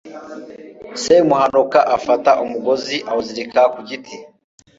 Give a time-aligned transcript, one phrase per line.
[1.03, 4.15] semuhanuka afata umugozi, awuzirika ku giti